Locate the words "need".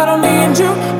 0.22-0.58